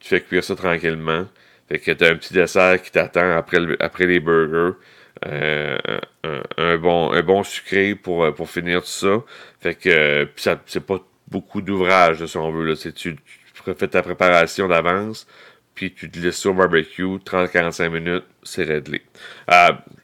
Tu 0.00 0.08
fais 0.08 0.20
cuire 0.20 0.42
ça 0.42 0.56
tranquillement. 0.56 1.26
Fait 1.68 1.78
que 1.78 1.90
t'as 1.92 2.10
un 2.10 2.16
petit 2.16 2.34
dessert 2.34 2.80
qui 2.82 2.90
t'attend 2.90 3.36
après, 3.36 3.58
après 3.80 4.06
les 4.06 4.20
burgers. 4.20 4.76
un, 5.24 6.76
bon, 6.78 7.12
un 7.12 7.22
bon 7.22 7.42
sucré 7.42 7.94
pour, 7.94 8.32
pour 8.34 8.48
finir 8.50 8.80
tout 8.80 8.86
ça. 8.86 9.22
Fait 9.60 9.74
que 9.74 10.24
puis 10.24 10.42
ça 10.42 10.60
c'est 10.66 10.84
pas 10.84 10.98
beaucoup 11.28 11.60
d'ouvrage, 11.60 12.24
si 12.24 12.36
on 12.36 12.50
veut. 12.50 12.64
Là. 12.64 12.76
Tu, 12.76 12.92
tu 12.92 13.16
fais 13.62 13.88
ta 13.88 14.02
préparation 14.02 14.68
d'avance, 14.68 15.26
puis 15.74 15.92
tu 15.92 16.10
te 16.10 16.18
laisses 16.18 16.40
ça 16.40 16.50
au 16.50 16.54
barbecue, 16.54 17.04
30-45 17.04 17.88
minutes, 17.90 18.24
c'est 18.42 18.64
réglé. 18.64 19.02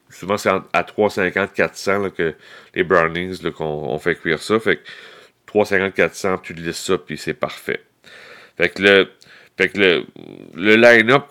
souvent, 0.09 0.37
c'est 0.37 0.49
à 0.49 0.83
350-400 0.83 2.11
que 2.11 2.35
les 2.73 2.83
brownings 2.83 3.51
qu'on 3.51 3.97
fait 3.99 4.15
cuire 4.15 4.41
ça. 4.41 4.59
Fait 4.59 4.77
que 4.77 4.83
350-400, 5.51 6.41
tu 6.41 6.55
te 6.55 6.61
laisses 6.61 6.83
ça, 6.83 6.97
puis 6.97 7.17
c'est 7.17 7.33
parfait. 7.33 7.81
Fait 8.57 8.69
que 8.69 8.81
le, 8.81 9.09
fait 9.57 9.69
que 9.69 9.79
le, 9.79 10.05
le 10.55 10.75
line-up 10.75 11.27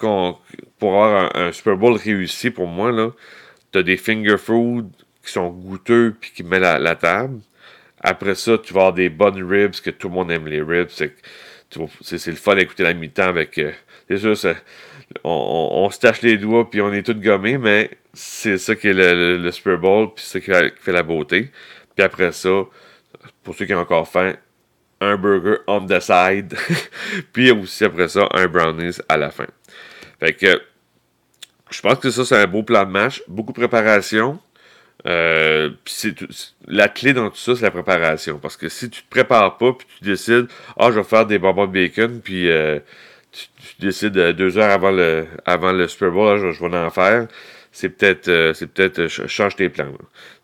pour 0.79 1.05
avoir 1.05 1.37
un, 1.37 1.53
Super 1.53 1.77
Bowl 1.77 1.97
réussi, 1.97 2.51
pour 2.51 2.67
moi, 2.67 2.91
là, 2.91 3.11
t'as 3.73 3.83
des 3.83 3.97
finger 3.97 4.39
food 4.39 4.91
qui 5.25 5.33
sont 5.33 5.49
goûteux 5.51 6.15
puis 6.19 6.31
qui 6.35 6.43
mettent 6.43 6.63
la, 6.63 6.79
la 6.79 6.95
table. 6.95 7.41
Après 8.01 8.35
ça, 8.35 8.59
tu 8.59 8.73
vas 8.75 8.81
avoir 8.81 8.93
des 8.93 9.09
bonnes 9.09 9.43
ribs, 9.43 9.81
que 9.83 9.91
tout 9.91 10.09
le 10.09 10.15
monde 10.15 10.31
aime 10.31 10.47
les 10.47 10.63
ribs. 10.63 10.91
C'est, 10.91 11.15
le 12.27 12.35
fun 12.35 12.55
d'écouter 12.55 12.83
la 12.83 12.95
mi-temps 12.95 13.29
avec. 13.29 13.59
Euh, 13.59 13.73
c'est 14.09 14.19
sûr, 14.19 14.55
on, 15.23 15.71
on, 15.73 15.91
se 15.91 15.99
tâche 15.99 16.23
les 16.23 16.37
doigts 16.37 16.69
puis 16.69 16.81
on 16.81 16.93
est 16.93 17.03
tous 17.03 17.15
gommés, 17.15 17.59
mais 17.59 17.91
c'est 18.13 18.59
ça 18.59 18.75
qui 18.77 18.89
est 18.89 18.93
le, 18.95 19.51
Super 19.51 19.79
Bowl, 19.79 20.15
puis 20.15 20.25
c'est 20.25 20.41
ça 20.41 20.71
qui 20.71 20.81
fait, 20.81 20.93
la 20.93 21.03
beauté. 21.03 21.51
Puis 21.95 22.05
après 22.05 22.33
ça, 22.33 22.65
pour 23.43 23.55
ceux 23.55 23.67
qui 23.67 23.75
ont 23.75 23.81
encore 23.81 24.09
faim, 24.09 24.35
un 25.05 25.17
burger 25.17 25.59
on 25.67 25.87
the 25.87 26.01
side. 26.01 26.55
puis 27.33 27.51
aussi 27.51 27.85
après 27.85 28.09
ça, 28.09 28.29
un 28.33 28.47
brownies 28.47 28.99
à 29.09 29.17
la 29.17 29.31
fin. 29.31 29.47
Fait 30.21 30.35
que 30.35 30.61
je 31.71 31.81
pense 31.81 31.99
que 31.99 32.11
ça, 32.11 32.25
c'est 32.25 32.37
un 32.37 32.47
beau 32.47 32.63
plan 32.63 32.85
de 32.85 32.91
match. 32.91 33.23
Beaucoup 33.29 33.53
de 33.53 33.59
préparation. 33.59 34.39
Euh, 35.07 35.71
la 36.67 36.89
clé 36.89 37.13
dans 37.13 37.29
tout 37.31 37.37
ça, 37.37 37.57
c'est 37.57 37.63
la 37.63 37.71
préparation. 37.71 38.39
Parce 38.39 38.57
que 38.57 38.69
si 38.69 38.89
tu 38.89 39.03
te 39.03 39.11
prépares 39.11 39.59
pas, 39.59 39.73
puis 39.73 39.87
tu 39.99 40.05
décides, 40.05 40.47
ah, 40.79 40.91
je 40.91 40.97
vais 40.99 41.05
faire 41.05 41.27
des 41.27 41.39
bonbons 41.39 41.67
de 41.67 41.73
bacon, 41.73 42.21
puis 42.23 42.51
euh, 42.51 42.79
tu, 43.33 43.47
décides 43.81 44.17
euh, 44.17 44.33
deux 44.33 44.57
heures 44.57 44.71
avant 44.71 44.91
le, 44.91 45.27
avant 45.45 45.73
le 45.73 45.89
Super 45.89 46.11
Bowl, 46.11 46.53
je, 46.53 46.65
vais 46.65 46.77
en 46.79 46.91
faire, 46.91 47.27
c'est 47.75 47.91
peut-être, 47.91 48.53
c'est 48.55 48.73
peut-être, 48.73 49.09
change 49.09 49.57
tes 49.57 49.69
plans. 49.69 49.93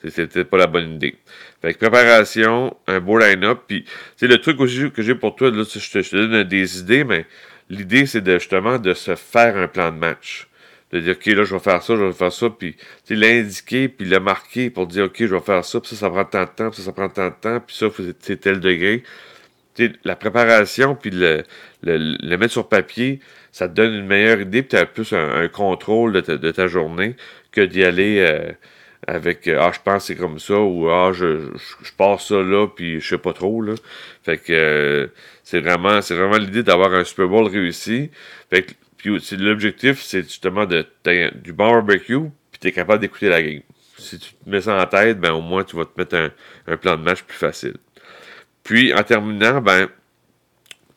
C'est 0.06 0.26
peut-être 0.26 0.50
pas 0.50 0.58
la 0.58 0.66
bonne 0.66 0.94
idée. 0.94 1.16
Fait 1.62 1.72
que 1.72 1.78
préparation, 1.78 2.76
un 2.86 3.00
beau 3.00 3.18
line-up, 3.18 3.60
puis, 3.66 3.84
c'est 4.16 4.26
le 4.26 4.38
truc 4.38 4.60
aussi 4.60 4.90
que 4.90 5.02
j'ai 5.02 5.14
pour 5.14 5.36
toi, 5.36 5.50
là, 5.50 5.62
je 5.62 5.90
te, 5.90 6.02
je 6.02 6.10
te 6.10 6.16
donne 6.16 6.42
des 6.42 6.80
idées, 6.80 7.04
mais 7.04 7.24
l'idée, 7.68 8.04
c'est 8.06 8.28
justement 8.38 8.78
de 8.78 8.92
se 8.94 9.14
faire 9.14 9.56
un 9.56 9.68
plan 9.68 9.92
de 9.92 9.96
match 9.96 10.48
de 10.92 11.00
dire, 11.00 11.14
OK, 11.16 11.26
là, 11.26 11.44
je 11.44 11.54
vais 11.54 11.60
faire 11.60 11.82
ça, 11.82 11.96
je 11.96 12.02
vais 12.02 12.12
faire 12.12 12.32
ça, 12.32 12.50
puis 12.50 12.76
l'indiquer, 13.08 13.88
puis 13.88 14.06
le 14.06 14.18
marquer 14.18 14.70
pour 14.70 14.86
dire, 14.86 15.04
OK, 15.04 15.16
je 15.18 15.26
vais 15.26 15.40
faire 15.40 15.64
ça, 15.64 15.80
puis 15.80 15.90
ça, 15.90 15.96
ça 15.96 16.10
prend 16.10 16.24
tant 16.24 16.42
de 16.42 16.48
temps, 16.48 16.70
puis 16.70 16.80
ça, 16.80 16.86
ça 16.86 16.92
prend 16.92 17.08
tant 17.08 17.28
de 17.28 17.34
temps, 17.40 17.60
puis 17.60 17.76
ça, 17.76 17.86
c'est 18.20 18.40
tel 18.40 18.60
degré. 18.60 19.04
sais, 19.74 19.92
la 20.04 20.16
préparation, 20.16 20.96
puis 20.96 21.10
le, 21.10 21.44
le, 21.82 22.36
mettre 22.36 22.52
sur 22.52 22.68
papier, 22.68 23.20
ça 23.52 23.68
te 23.68 23.74
donne 23.74 23.94
une 23.94 24.06
meilleure 24.06 24.40
idée, 24.40 24.62
puis 24.62 24.70
tu 24.70 24.76
as 24.76 24.86
plus 24.86 25.12
un, 25.12 25.48
contrôle 25.48 26.12
de 26.12 26.20
ta, 26.20 26.36
de 26.36 26.50
ta, 26.50 26.66
journée 26.66 27.16
que 27.52 27.60
d'y 27.60 27.84
aller 27.84 28.18
euh, 28.20 28.52
avec 29.06 29.48
euh, 29.48 29.58
Ah, 29.60 29.72
je 29.74 29.80
pense 29.82 30.06
c'est 30.06 30.16
comme 30.16 30.38
ça, 30.38 30.58
ou 30.60 30.88
Ah, 30.88 31.12
je, 31.12 31.50
je, 31.82 31.92
pars 31.96 32.20
ça 32.20 32.36
là, 32.42 32.66
puis 32.68 33.00
je 33.00 33.08
sais 33.08 33.18
pas 33.18 33.32
trop. 33.32 33.62
Là. 33.62 33.74
Fait 34.22 34.38
que 34.38 34.52
euh, 34.52 35.06
c'est 35.42 35.60
vraiment, 35.60 36.00
c'est 36.02 36.14
vraiment 36.14 36.38
l'idée 36.38 36.62
d'avoir 36.62 36.94
un 36.94 37.04
Super 37.04 37.28
Bowl 37.28 37.48
réussi. 37.48 38.10
Fait 38.50 38.62
que 38.62 38.72
puis 39.00 39.18
l'objectif, 39.38 40.02
c'est 40.02 40.22
justement 40.22 40.66
de, 40.66 40.86
du 41.42 41.54
bon 41.54 41.70
barbecue, 41.70 42.20
puis 42.52 42.60
tu 42.60 42.68
es 42.68 42.72
capable 42.72 43.00
d'écouter 43.00 43.30
la 43.30 43.42
game. 43.42 43.62
Si 43.96 44.18
tu 44.18 44.32
te 44.34 44.48
mets 44.48 44.60
ça 44.60 44.82
en 44.82 44.86
tête, 44.86 45.18
ben 45.18 45.32
au 45.32 45.40
moins 45.40 45.64
tu 45.64 45.76
vas 45.76 45.86
te 45.86 45.92
mettre 45.96 46.30
un, 46.66 46.76
plan 46.76 46.98
de 46.98 47.02
match 47.02 47.22
plus 47.22 47.36
facile. 47.36 47.76
Puis 48.62 48.92
en 48.92 49.02
terminant, 49.02 49.62
ben 49.62 49.88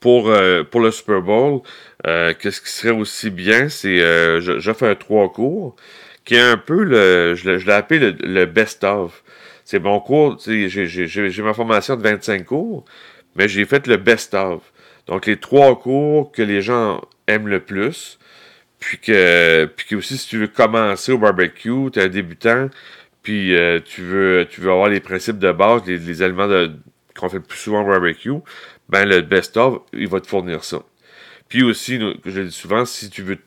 pour, 0.03 0.27
euh, 0.27 0.63
pour 0.65 0.81
le 0.81 0.91
Super 0.91 1.21
Bowl, 1.21 1.61
euh, 2.07 2.33
qu'est-ce 2.37 2.59
qui 2.59 2.69
serait 2.69 2.91
aussi 2.91 3.29
bien, 3.29 3.69
c'est 3.69 4.01
euh, 4.01 4.41
j'offre 4.59 4.83
un 4.83 4.95
trois 4.95 5.31
cours 5.31 5.77
qui 6.25 6.35
est 6.35 6.41
un 6.41 6.57
peu 6.57 6.83
le. 6.83 7.35
Je 7.35 7.49
l'ai 7.49 7.71
appelé 7.71 8.11
le, 8.11 8.45
best-of. 8.45 9.23
C'est 9.63 9.79
mon 9.79 10.01
cours, 10.01 10.37
j'ai 10.45 11.41
ma 11.41 11.53
formation 11.53 11.95
de 11.95 12.01
25 12.01 12.43
cours, 12.45 12.83
mais 13.37 13.47
j'ai 13.47 13.63
fait 13.63 13.87
le 13.87 13.95
best-of. 13.95 14.61
Donc 15.07 15.25
les 15.25 15.37
trois 15.37 15.79
cours 15.79 16.33
que 16.33 16.41
les 16.41 16.61
gens 16.61 16.99
aime 17.27 17.47
le 17.47 17.61
plus. 17.61 18.19
Puis 18.79 18.97
que, 18.97 19.69
puis 19.77 19.95
aussi, 19.95 20.17
si 20.17 20.27
tu 20.27 20.37
veux 20.37 20.47
commencer 20.47 21.13
au 21.13 21.17
barbecue, 21.17 21.89
tu 21.93 21.99
es 21.99 22.03
un 22.03 22.07
débutant, 22.09 22.69
puis 23.21 23.55
euh, 23.55 23.79
tu, 23.79 24.01
veux, 24.01 24.45
tu 24.49 24.59
veux 24.59 24.71
avoir 24.71 24.89
les 24.89 24.99
principes 24.99 25.39
de 25.39 25.53
base, 25.53 25.83
les, 25.87 26.21
aliments 26.21 26.49
qu'on 27.15 27.29
fait 27.29 27.37
le 27.37 27.43
plus 27.43 27.57
souvent 27.57 27.83
au 27.83 27.87
barbecue, 27.87 28.33
ben 28.89 29.07
le 29.07 29.21
best-of, 29.21 29.81
il 29.93 30.07
va 30.07 30.19
te 30.21 30.27
fournir 30.27 30.63
ça. 30.63 30.83
Puis 31.49 31.63
aussi, 31.63 31.99
je 32.25 32.39
le 32.39 32.45
dis 32.47 32.51
souvent, 32.51 32.85
si 32.85 33.09
tu 33.09 33.21
veux 33.21 33.37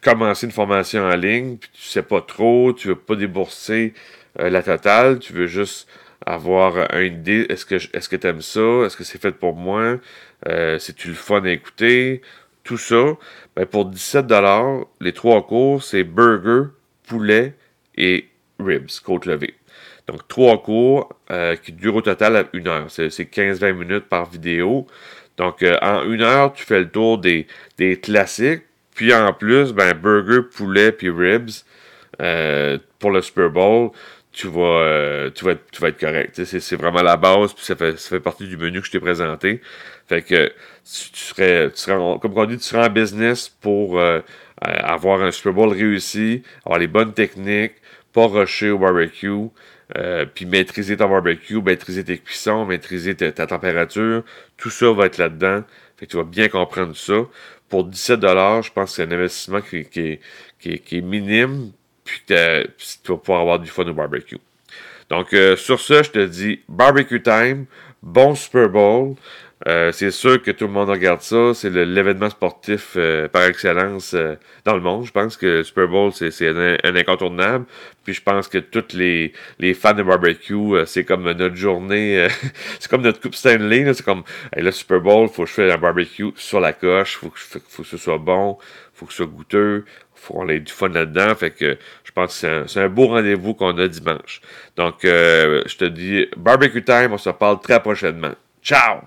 commencer 0.00 0.46
une 0.46 0.52
formation 0.52 1.02
en 1.02 1.16
ligne, 1.16 1.56
puis 1.56 1.70
tu 1.72 1.82
sais 1.82 2.02
pas 2.02 2.20
trop, 2.20 2.72
tu 2.72 2.88
veux 2.88 2.96
pas 2.96 3.16
débourser 3.16 3.94
euh, 4.38 4.50
la 4.50 4.62
totale, 4.62 5.18
tu 5.18 5.32
veux 5.32 5.46
juste 5.46 5.88
avoir 6.24 6.94
une 6.94 7.14
idée, 7.14 7.46
est-ce 7.48 7.64
que 7.64 7.74
est-ce 7.74 8.08
que 8.08 8.16
tu 8.16 8.26
aimes 8.26 8.42
ça, 8.42 8.84
est-ce 8.84 8.96
que 8.96 9.04
c'est 9.04 9.20
fait 9.20 9.32
pour 9.32 9.56
moi, 9.56 9.98
euh, 10.48 10.78
c'est-tu 10.78 11.08
le 11.08 11.14
fun 11.14 11.42
à 11.44 11.50
écouter, 11.50 12.22
tout 12.64 12.78
ça, 12.78 13.16
ben 13.56 13.66
pour 13.66 13.86
17 13.86 14.26
les 15.00 15.12
trois 15.12 15.46
cours, 15.46 15.82
c'est 15.82 16.04
burger, 16.04 16.70
poulet 17.06 17.54
et 17.96 18.28
ribs, 18.58 18.90
côte 19.04 19.26
levée. 19.26 19.54
Donc, 20.06 20.26
trois 20.28 20.62
cours 20.62 21.14
euh, 21.30 21.56
qui 21.56 21.72
durent 21.72 21.96
au 21.96 22.02
total 22.02 22.46
une 22.52 22.68
heure. 22.68 22.86
C'est 22.88 23.08
15-20 23.08 23.72
minutes 23.72 24.04
par 24.08 24.28
vidéo. 24.28 24.86
Donc, 25.36 25.62
euh, 25.62 25.76
en 25.82 26.04
une 26.04 26.22
heure, 26.22 26.52
tu 26.52 26.64
fais 26.64 26.80
le 26.80 26.88
tour 26.88 27.18
des, 27.18 27.46
des 27.78 27.98
classiques. 27.98 28.62
Puis 28.94 29.14
en 29.14 29.32
plus, 29.32 29.72
ben, 29.72 29.94
burger, 29.94 30.40
poulet, 30.54 30.92
puis 30.92 31.10
ribs 31.10 31.50
euh, 32.20 32.78
pour 32.98 33.10
le 33.10 33.22
Super 33.22 33.50
Bowl 33.50 33.90
tu 34.32 34.46
vas, 34.46 35.28
tu 35.34 35.44
vas, 35.44 35.52
être, 35.52 35.70
tu 35.72 35.82
vas 35.82 35.88
être 35.88 35.98
correct. 35.98 36.44
C'est, 36.44 36.76
vraiment 36.76 37.02
la 37.02 37.16
base, 37.16 37.52
puis 37.52 37.64
ça 37.64 37.74
fait, 37.74 37.98
ça 37.98 38.10
fait 38.10 38.20
partie 38.20 38.46
du 38.46 38.56
menu 38.56 38.80
que 38.80 38.86
je 38.86 38.92
t'ai 38.92 39.00
présenté. 39.00 39.60
Fait 40.08 40.22
que 40.22 40.46
tu, 40.46 41.10
tu 41.10 41.20
serais, 41.20 41.72
comme 41.84 42.38
on 42.38 42.44
dit, 42.44 42.56
tu 42.56 42.62
serais 42.62 42.86
en 42.86 42.90
business 42.90 43.48
pour 43.48 44.00
avoir 44.60 45.22
un 45.22 45.32
Super 45.32 45.52
Bowl 45.52 45.70
réussi, 45.70 46.44
avoir 46.64 46.78
les 46.78 46.86
bonnes 46.86 47.12
techniques, 47.12 47.74
pas 48.12 48.26
rusher 48.26 48.70
au 48.70 48.78
barbecue, 48.78 49.48
euh, 49.96 50.26
puis 50.26 50.46
maîtriser 50.46 50.96
ton 50.96 51.08
barbecue, 51.08 51.60
maîtriser 51.60 52.04
tes 52.04 52.18
cuissons, 52.18 52.64
maîtriser 52.64 53.14
ta, 53.14 53.46
température. 53.46 54.24
Tout 54.56 54.70
ça 54.70 54.92
va 54.92 55.06
être 55.06 55.18
là-dedans. 55.18 55.62
Fait 55.96 56.06
que 56.06 56.10
tu 56.10 56.16
vas 56.16 56.24
bien 56.24 56.48
comprendre 56.48 56.96
ça. 56.96 57.26
Pour 57.68 57.84
17 57.84 58.20
je 58.20 58.72
pense 58.72 58.90
que 58.90 58.96
c'est 58.96 59.02
un 59.02 59.12
investissement 59.12 59.60
qui, 59.60 59.84
qui, 59.84 60.18
qui, 60.58 60.96
est 60.96 61.00
minime, 61.00 61.70
puis, 62.04 62.22
tu 62.26 62.34
vas 62.34 63.16
pouvoir 63.16 63.40
avoir 63.40 63.58
du 63.58 63.68
fun 63.68 63.86
au 63.86 63.94
barbecue. 63.94 64.38
Donc, 65.08 65.32
euh, 65.32 65.56
sur 65.56 65.80
ce, 65.80 66.02
je 66.02 66.10
te 66.10 66.26
dis 66.26 66.60
barbecue 66.68 67.22
time, 67.22 67.66
bon 68.02 68.34
Super 68.34 68.68
Bowl. 68.68 69.14
Euh, 69.68 69.92
c'est 69.92 70.10
sûr 70.10 70.42
que 70.42 70.50
tout 70.52 70.66
le 70.66 70.72
monde 70.72 70.88
regarde 70.88 71.20
ça. 71.20 71.52
C'est 71.54 71.68
l'événement 71.68 72.30
sportif 72.30 72.94
euh, 72.96 73.28
par 73.28 73.44
excellence 73.44 74.16
dans 74.64 74.74
le 74.74 74.80
monde. 74.80 75.04
Je 75.04 75.12
pense 75.12 75.36
que 75.36 75.46
le 75.46 75.64
Super 75.64 75.86
Bowl, 75.86 76.12
c'est 76.12 76.48
un, 76.48 76.96
incontournable. 76.96 77.66
Puis 78.02 78.14
je 78.14 78.22
pense 78.22 78.48
que 78.48 78.56
tous 78.56 78.96
les, 78.96 79.34
les 79.58 79.74
fans 79.74 79.92
de 79.92 80.02
barbecue, 80.02 80.76
c'est 80.86 81.04
comme 81.04 81.30
notre 81.30 81.56
journée. 81.56 82.26
c'est 82.78 82.90
comme 82.90 83.02
notre 83.02 83.20
Coupe 83.20 83.34
Stanley. 83.34 83.92
C'est 83.92 84.04
comme 84.04 84.22
le 84.56 84.70
Super 84.70 85.00
Bowl, 85.00 85.28
faut 85.28 85.42
que 85.42 85.50
je 85.50 85.54
fasse 85.54 85.72
un 85.74 85.78
barbecue 85.78 86.32
sur 86.36 86.60
la 86.60 86.72
coche. 86.72 87.16
Faut, 87.16 87.30
faut, 87.36 87.82
que 87.82 87.88
ce 87.88 87.98
soit 87.98 88.18
bon. 88.18 88.56
Faut 89.00 89.06
que 89.06 89.12
ce 89.12 89.18
soit 89.18 89.26
goûteux 89.26 89.86
faut 90.20 90.34
qu'on 90.34 90.48
ait 90.48 90.60
du 90.60 90.72
fun 90.72 90.88
là-dedans. 90.88 91.34
Fait 91.34 91.50
que 91.50 91.78
je 92.04 92.12
pense 92.12 92.40
que 92.40 92.64
c'est 92.66 92.80
un, 92.80 92.88
beau 92.88 93.08
rendez-vous 93.08 93.54
qu'on 93.54 93.76
a 93.78 93.88
dimanche. 93.88 94.40
Donc, 94.76 95.04
euh, 95.04 95.62
je 95.66 95.76
te 95.76 95.84
dis, 95.84 96.26
barbecue 96.36 96.84
time, 96.84 97.12
on 97.12 97.18
se 97.18 97.30
parle 97.30 97.60
très 97.60 97.80
prochainement. 97.80 98.32
Ciao! 98.62 99.00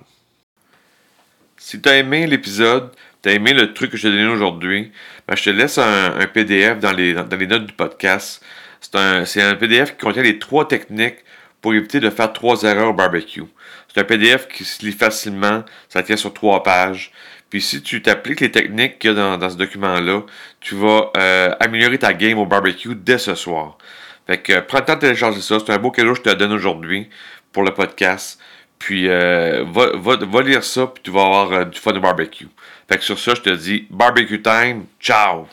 Si 1.57 1.79
tu 1.79 1.87
as 1.87 1.97
aimé 1.97 2.27
l'épisode, 2.27 2.91
tu 3.21 3.29
as 3.29 3.33
aimé 3.33 3.53
le 3.53 3.73
truc 3.73 3.91
que 3.91 3.97
je 3.97 4.07
t'ai 4.07 4.11
donné 4.11 4.27
aujourd'hui, 4.27 4.91
ben, 5.27 5.35
je 5.35 5.43
te 5.43 5.49
laisse 5.51 5.77
un, 5.77 6.25
PDF 6.33 6.79
dans 6.79 6.91
les, 6.91 7.13
dans 7.13 7.37
les, 7.37 7.47
notes 7.47 7.67
du 7.67 7.73
podcast. 7.73 8.43
C'est 8.81 8.95
un, 8.95 9.23
un 9.23 9.55
PDF 9.55 9.91
qui 9.91 9.97
contient 10.03 10.23
les 10.23 10.39
trois 10.39 10.67
techniques 10.67 11.19
pour 11.61 11.73
éviter 11.73 12.01
de 12.01 12.09
faire 12.09 12.33
trois 12.33 12.63
erreurs 12.63 12.89
au 12.89 12.93
barbecue. 12.93 13.43
C'est 13.93 14.01
un 14.01 14.03
PDF 14.03 14.47
qui 14.47 14.65
se 14.65 14.83
lit 14.83 14.91
facilement, 14.91 15.63
ça 15.87 16.03
tient 16.03 16.17
sur 16.17 16.33
trois 16.33 16.63
pages. 16.63 17.11
Puis 17.53 17.61
si 17.61 17.83
tu 17.83 18.01
t'appliques 18.01 18.39
les 18.39 18.49
techniques 18.49 18.97
qu'il 18.97 19.11
y 19.11 19.13
a 19.13 19.37
dans, 19.37 19.47
ce 19.47 19.57
document-là, 19.57 20.23
tu 20.59 20.73
vas 20.73 21.11
euh, 21.15 21.53
améliorer 21.59 21.99
ta 21.99 22.11
game 22.11 22.39
au 22.39 22.47
barbecue 22.47 22.95
dès 22.95 23.19
ce 23.19 23.35
soir. 23.35 23.77
Fait 24.25 24.39
que 24.39 24.59
prends 24.61 24.79
le 24.79 24.85
temps 24.85 24.95
de 24.95 25.01
télécharger 25.01 25.39
ça. 25.39 25.59
C'est 25.59 25.71
un 25.71 25.77
beau 25.77 25.91
cadeau 25.91 26.13
que 26.13 26.17
je 26.17 26.21
te 26.23 26.29
donne 26.31 26.51
aujourd'hui 26.51 27.11
pour 27.51 27.61
le 27.61 27.71
podcast. 27.71 28.41
Puis 28.79 29.07
euh, 29.07 29.65
va, 29.71 29.91
va, 29.95 30.41
lire 30.41 30.63
ça, 30.63 30.87
puis 30.87 31.03
tu 31.03 31.11
vas 31.11 31.25
avoir 31.25 31.51
euh, 31.51 31.65
du 31.65 31.79
fun 31.79 31.95
au 31.95 31.99
barbecue. 31.99 32.47
Fait 32.89 32.97
que 32.97 33.03
sur 33.03 33.19
ça, 33.19 33.35
je 33.35 33.41
te 33.41 33.51
dis 33.51 33.85
barbecue 33.91 34.41
time. 34.41 34.85
Ciao! 34.99 35.45